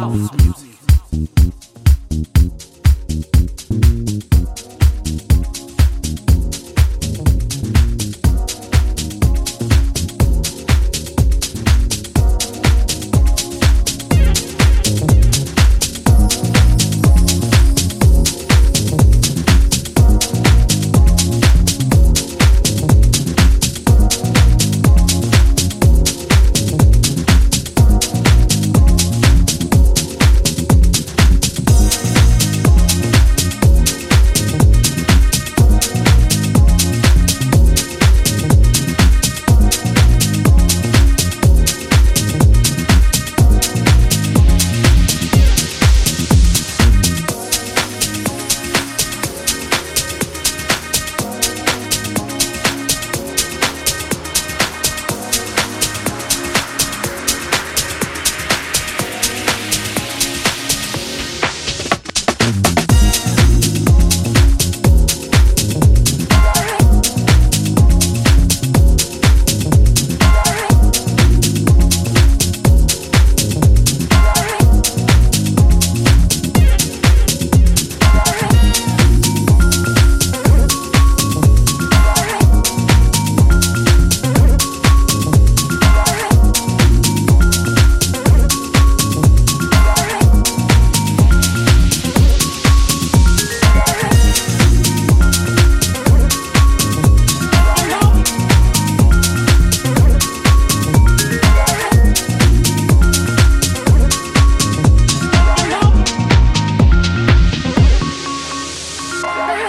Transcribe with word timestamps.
house 0.00 0.32
music. 0.32 0.79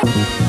Bye. 0.04 0.41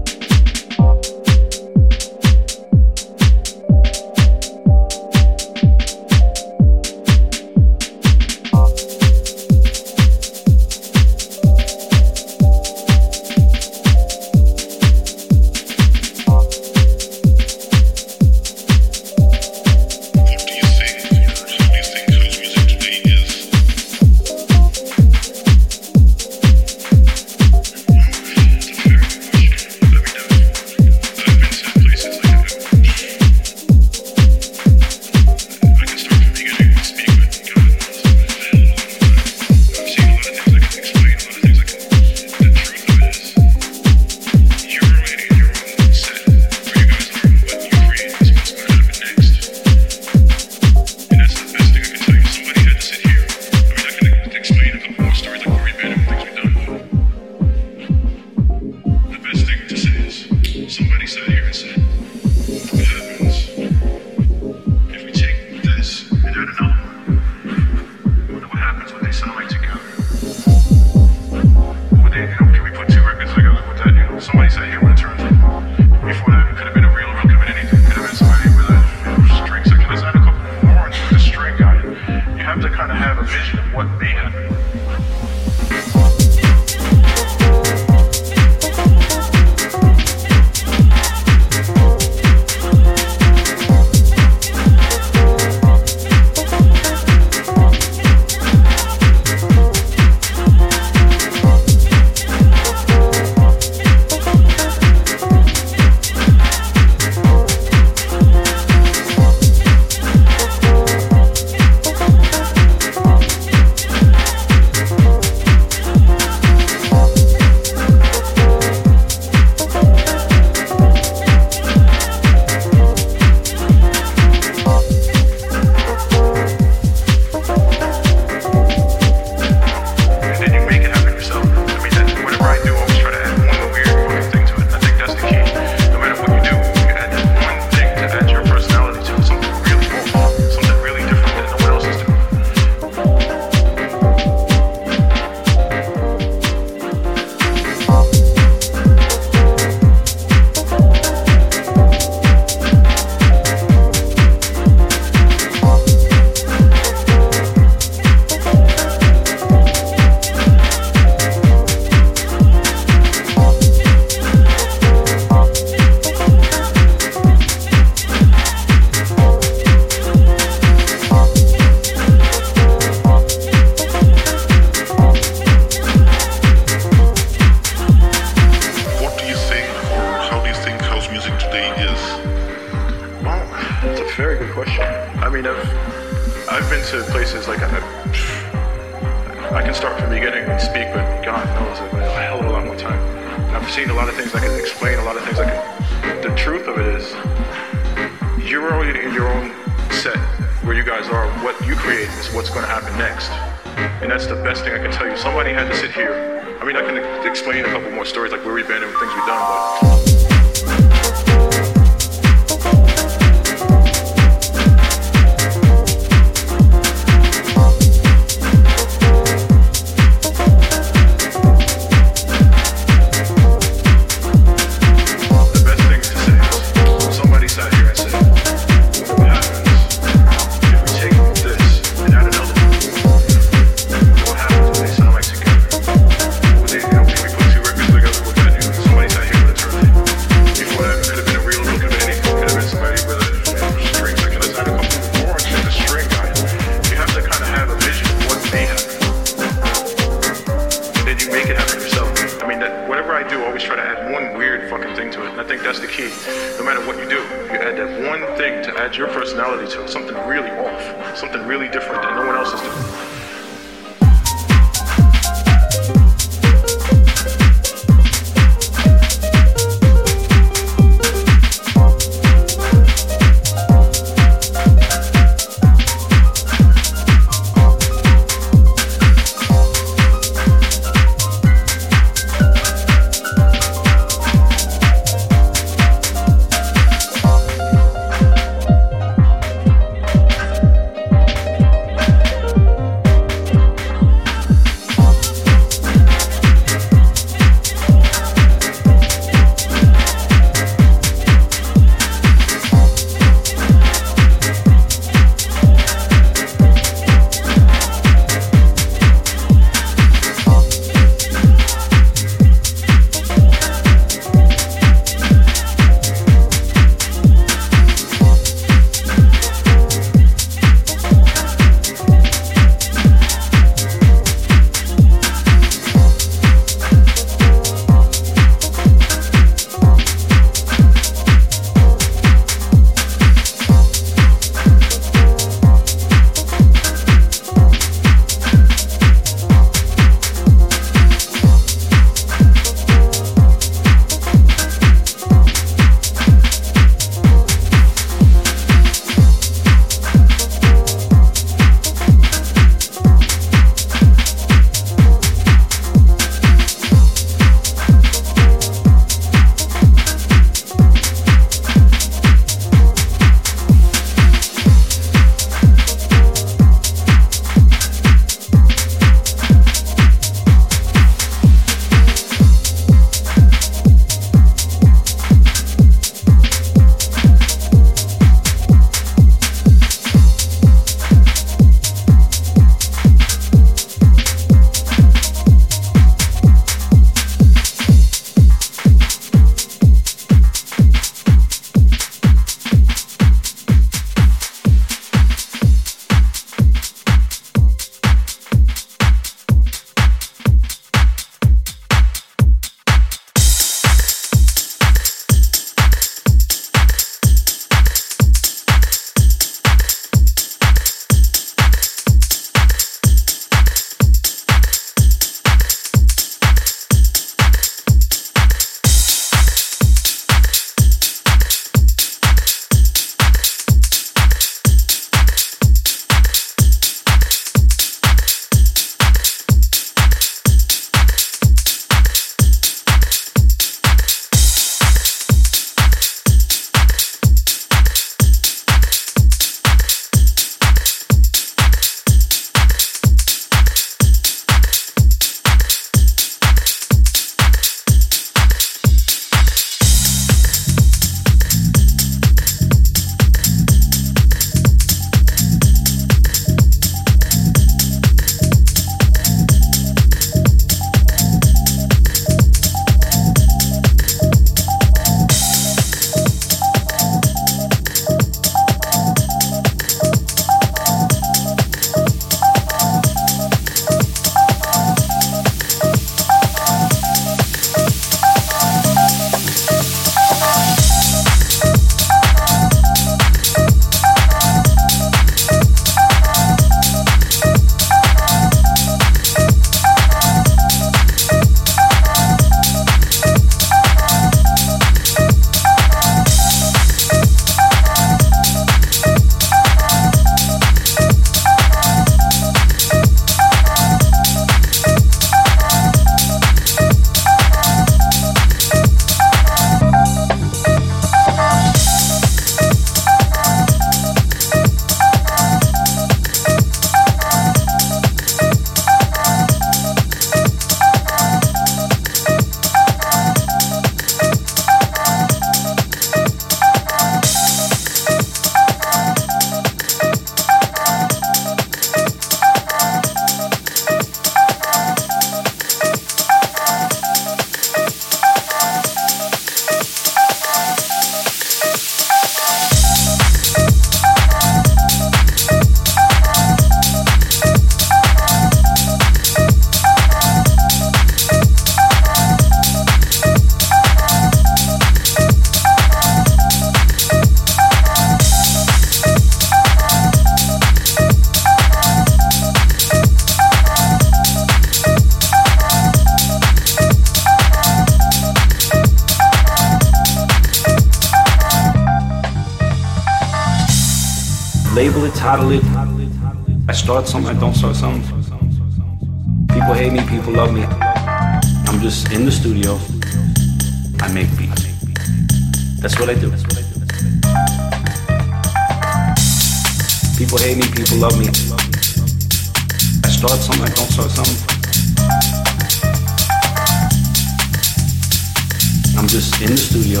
just 599.12 599.42
in 599.42 599.48
the 599.48 599.56
studio. 599.58 600.00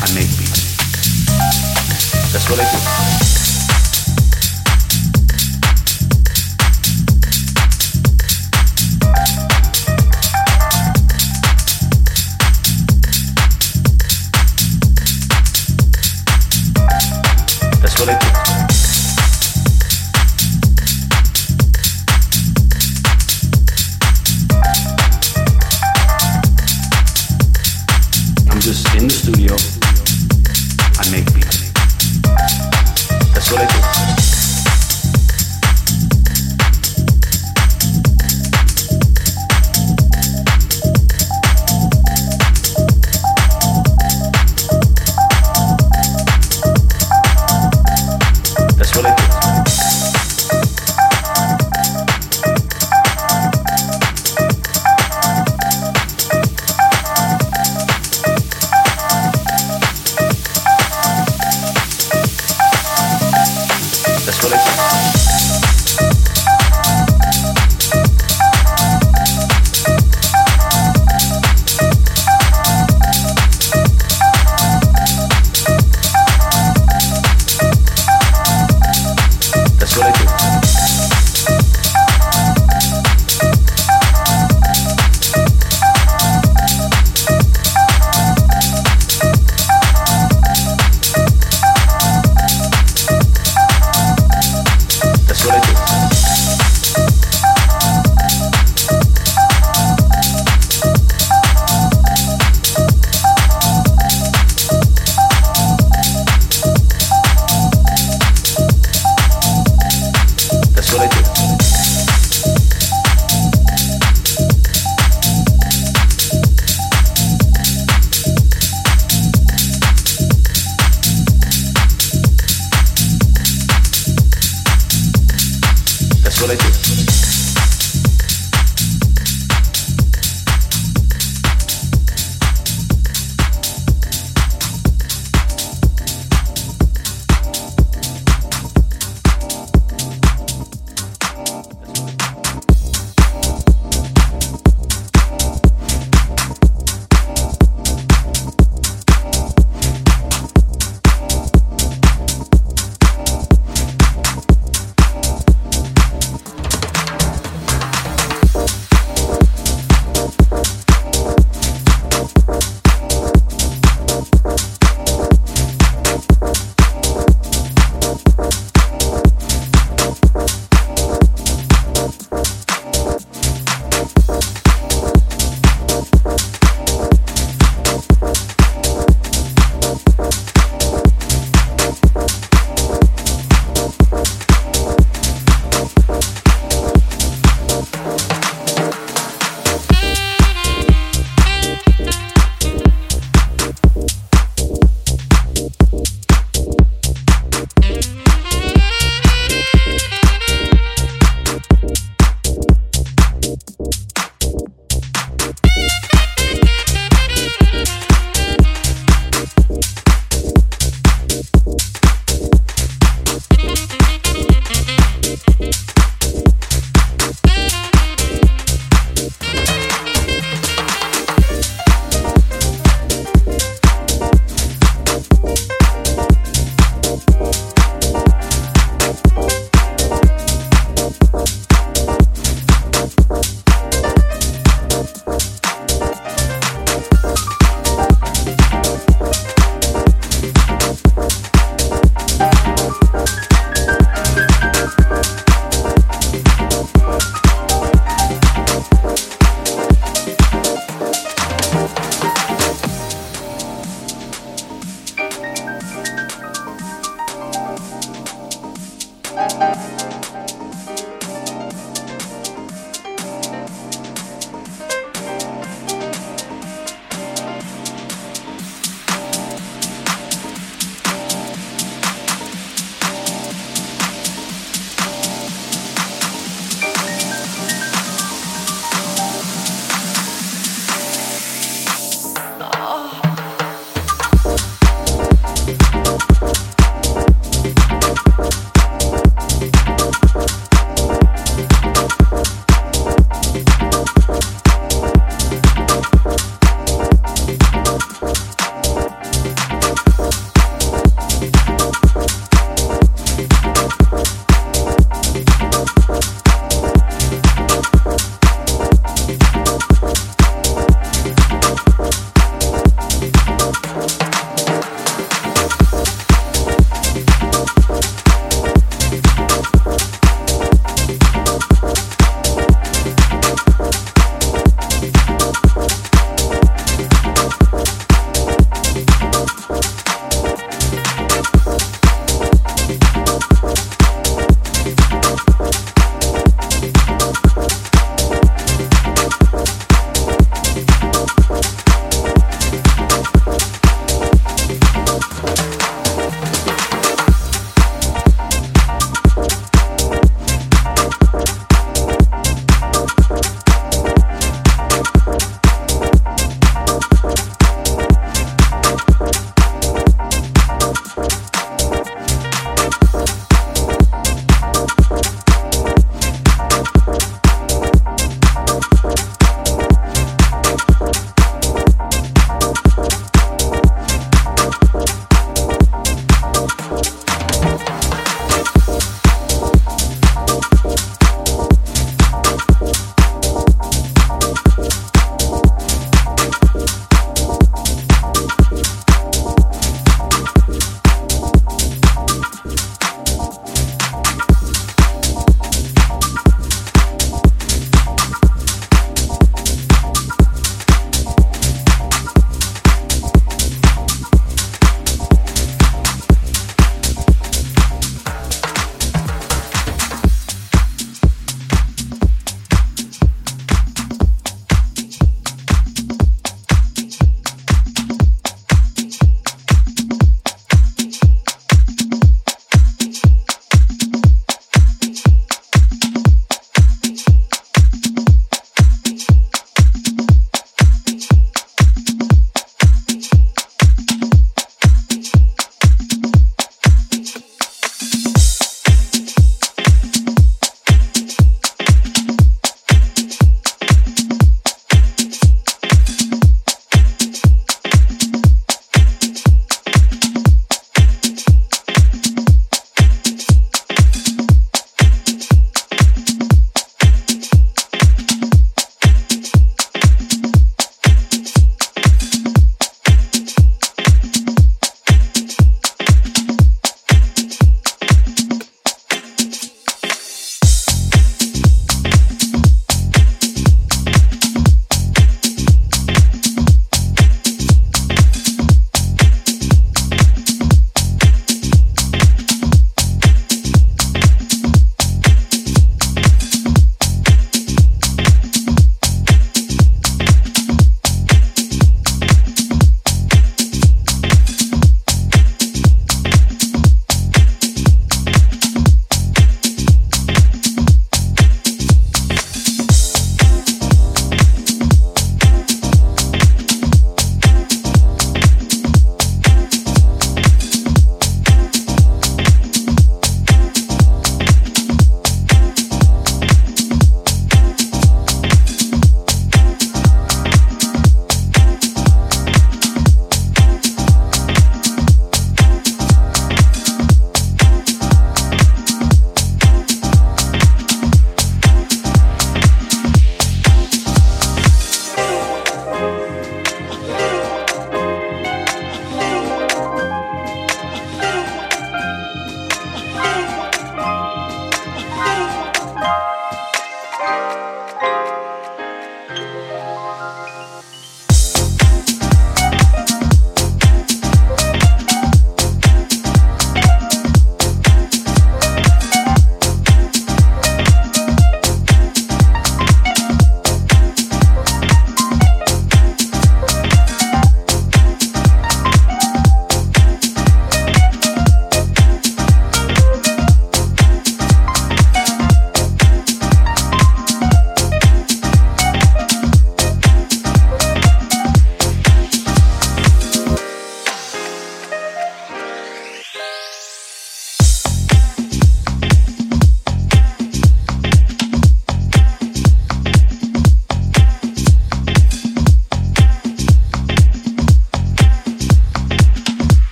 I 0.00 0.08
make 0.14 0.30
beats. 0.38 0.74
That's 2.32 2.48
what 2.48 2.58
I 2.58 3.22
do. 3.22 3.27